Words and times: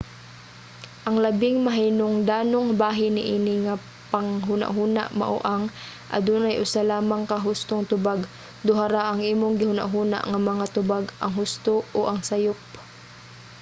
ang 1.07 1.15
labing 1.25 1.57
mahinungdanong 1.67 2.67
bahin 2.81 3.13
niini 3.17 3.53
nga 3.65 3.75
panghunahuna 4.11 5.03
mao 5.19 5.37
ang: 5.53 5.63
adunay 6.17 6.55
usa 6.65 6.81
lamang 6.91 7.23
ka 7.31 7.37
hustong 7.45 7.83
tubag. 7.91 8.19
duha 8.65 8.85
ra 8.93 9.03
ang 9.07 9.21
imong 9.33 9.55
gihunahuna 9.59 10.19
nga 10.31 10.39
mga 10.49 10.65
tubag 10.75 11.05
ang 11.23 11.31
husto 11.39 11.75
o 11.97 11.99
ang 12.09 12.19
sayup 12.29 12.59